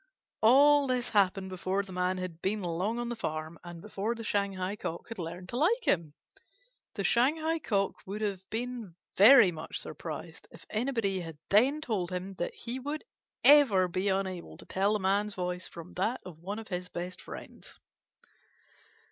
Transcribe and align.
All 0.41 0.87
this 0.87 1.09
happened 1.09 1.49
before 1.49 1.83
the 1.83 1.91
Man 1.91 2.17
had 2.17 2.41
been 2.41 2.63
long 2.63 2.97
on 2.97 3.09
the 3.09 3.15
farm, 3.15 3.59
and 3.63 3.83
before 3.83 4.15
the 4.15 4.23
Shanghai 4.23 4.75
Cock 4.75 5.09
had 5.09 5.19
learned 5.19 5.49
to 5.49 5.57
like 5.57 5.83
him. 5.87 6.15
The 6.95 7.03
Shanghai 7.03 7.59
Cock 7.59 7.93
would 8.07 8.21
have 8.21 8.41
been 8.49 8.95
very 9.15 9.51
much 9.51 9.77
surprised 9.77 10.47
if 10.49 10.65
anybody 10.71 11.19
had 11.19 11.37
then 11.51 11.81
told 11.81 12.09
him 12.09 12.33
that 12.39 12.55
he 12.55 12.79
would 12.79 13.03
ever 13.43 13.87
be 13.87 14.09
unable 14.09 14.57
to 14.57 14.65
tell 14.65 14.93
the 14.93 14.99
Man's 14.99 15.35
voice 15.35 15.67
from 15.67 15.93
that 15.93 16.19
of 16.25 16.39
one 16.39 16.57
of 16.57 16.69
his 16.69 16.89
best 16.89 17.21
friends. 17.21 17.77